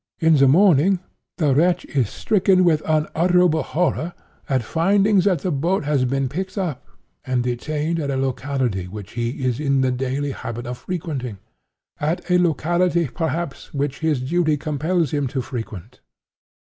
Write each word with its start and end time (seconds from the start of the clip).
—In 0.19 0.37
the 0.37 0.47
morning, 0.47 0.99
the 1.37 1.53
wretch 1.53 1.85
is 1.85 2.09
stricken 2.09 2.63
with 2.63 2.81
unutterable 2.87 3.61
horror 3.61 4.15
at 4.49 4.63
finding 4.63 5.19
that 5.19 5.41
the 5.43 5.51
boat 5.51 5.83
has 5.85 6.05
been 6.05 6.27
picked 6.27 6.57
up 6.57 6.87
and 7.23 7.43
detained 7.43 7.99
at 7.99 8.09
a 8.09 8.17
locality 8.17 8.87
which 8.87 9.11
he 9.11 9.45
is 9.45 9.59
in 9.59 9.81
the 9.81 9.91
daily 9.91 10.31
habit 10.31 10.65
of 10.65 10.79
frequenting 10.79 11.37
—at 11.99 12.27
a 12.31 12.39
locality, 12.39 13.09
perhaps, 13.09 13.75
which 13.75 13.99
his 13.99 14.21
duty 14.21 14.57
compels 14.57 15.11
him 15.11 15.27
to 15.27 15.39
frequent. 15.39 15.99